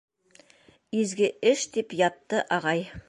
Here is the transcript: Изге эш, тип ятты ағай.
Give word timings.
Изге 1.01 1.29
эш, 1.51 1.65
тип 1.77 1.95
ятты 2.09 2.41
ағай. 2.59 2.85